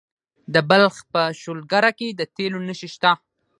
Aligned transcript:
د 0.53 0.55
بلخ 0.69 0.95
په 1.13 1.21
شولګره 1.41 1.91
کې 1.97 2.07
د 2.19 2.21
تیلو 2.35 2.59
نښې 2.67 2.89
شته. 2.95 3.11